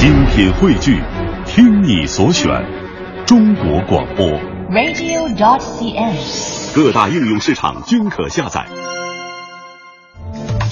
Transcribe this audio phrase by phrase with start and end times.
[0.00, 0.98] 精品汇聚，
[1.44, 2.48] 听你所选，
[3.26, 4.26] 中国广播。
[4.70, 6.74] radio.dot.cn，。
[6.74, 8.64] 各大应用市场均可下载。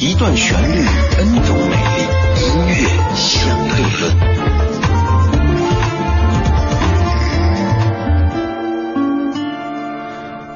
[0.01, 0.79] 一段旋律
[1.19, 1.81] ，N 种美丽，
[2.41, 2.73] 音乐
[3.15, 4.58] 相对论。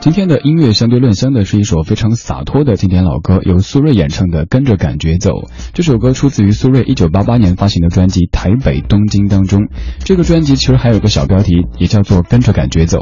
[0.03, 5.30] 今天的音乐相对论相的是一首非常洒脱的经典老歌，由苏芮演唱的《跟着感觉走》。
[5.75, 9.69] 这首歌出自于苏芮1988年发行的专辑《台北东京》当中。
[10.01, 12.98] 这个专辑其实还有个小标题，也叫做《跟着感觉走》。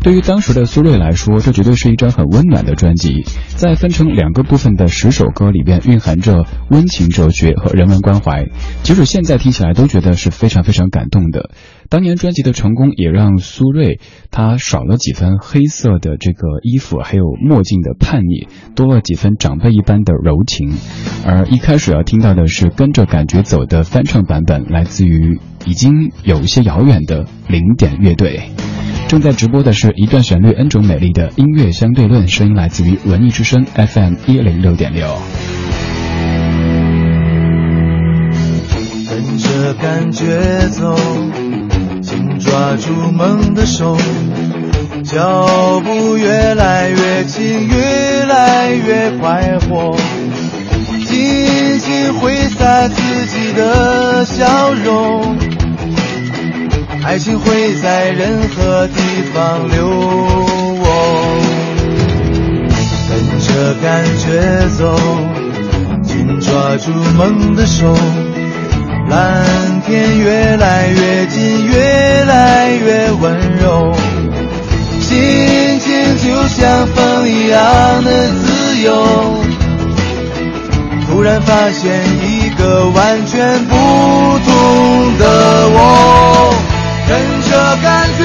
[0.00, 3.24] 对于当时的苏芮来说，这绝对是一张很温暖的专辑。
[3.56, 8.46] 在分成两个部分的十首歌里边，蕴含着温情哲学和人文关怀。
[8.84, 11.50] 即使现在听起来都觉得是非常非常感动的。
[11.88, 13.98] 当年专辑的成功也让苏芮
[14.30, 20.72] 她少了几分黑色的这个衣服，还有墨镜的叛逆，多了几分长辈一般的柔情。
[21.26, 28.50] 而一开始要听到的是跟着感觉走的翻唱版本，来自于已经有一些遥远的零点乐队。
[29.06, 35.06] 正在直播的是一段旋律 N 种美丽的音乐相对论，声音来自于文艺之声 FM 一零六点六。
[39.06, 40.26] 跟着感觉
[40.70, 40.96] 走，
[42.54, 43.96] 抓住梦的手，
[45.02, 49.96] 脚步越来越轻，越来越快活，
[51.08, 55.36] 尽情挥洒自己的笑容，
[57.02, 59.00] 爱情会在任何地
[59.34, 59.88] 方留
[60.78, 60.86] 我。
[63.10, 64.96] 跟着感觉走，
[66.04, 67.92] 紧抓住梦的手。
[69.10, 73.94] 蓝天越来越近，越来越温柔，
[75.00, 79.44] 心情就像风一样的自由。
[81.06, 86.54] 突然发现一个完全不同的我，
[87.06, 87.16] 跟
[87.50, 88.23] 着感觉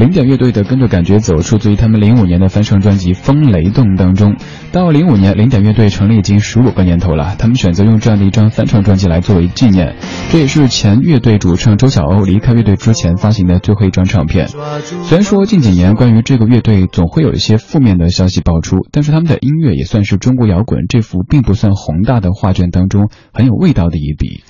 [0.00, 4.34] 零点乐队的《跟着感觉走》出自于他们零五年的翻唱专辑《风雷动》当中。
[4.72, 9.96] 到零五年，零点乐队成立已经十五个年头了，他们选择用这样的一张翻唱专辑来作为纪念。
[10.30, 14.48] 这也是前乐队主唱周晓鸥离开乐队之前发行的最后一张唱片。
[14.48, 24.44] 虽然说近几年关于这个乐队总会有一些负面的消息爆出，但是他们的音乐也算是中国摇滚这幅并不算宏大的画卷当中很有味道的一笔。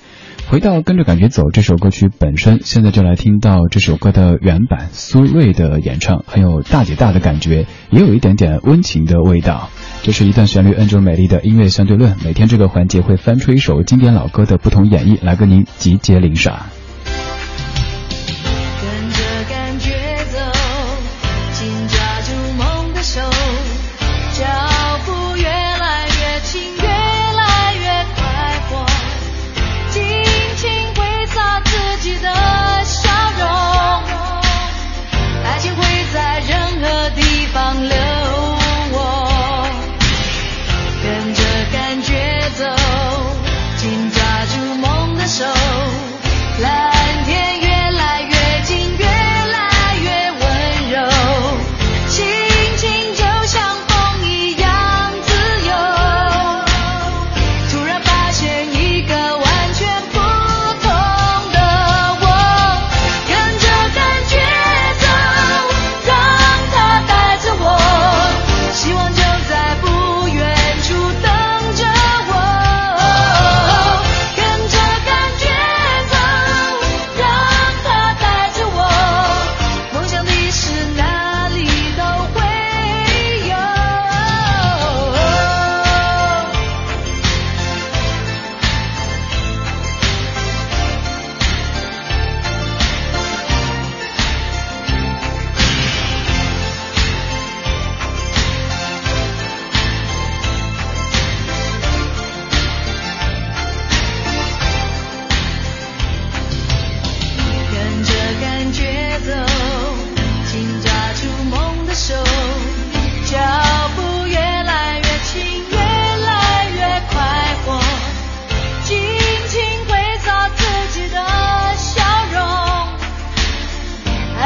[0.51, 9.69] 回到跟着感觉走这首歌曲本身，现在就来听到这首歌的原版苏芮的演唱，很有大姐大的感觉，也有一点点温情的味道。
[10.03, 16.59] 这是一段旋律摁住美丽的音乐相对论，每天这个环节会翻出一首经典老歌的不同演绎，来跟您集结领赏。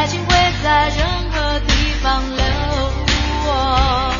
[0.05, 1.73] 爱情会在任何地
[2.03, 2.43] 方留
[3.47, 4.15] 我。